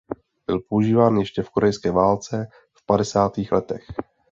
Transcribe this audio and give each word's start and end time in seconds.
Byl 0.47 0.59
používán 0.59 1.17
ještě 1.17 1.43
v 1.43 1.49
Korejské 1.49 1.91
válce 1.91 2.47
v 2.73 2.85
padesátých 2.85 3.51
letech. 3.51 3.85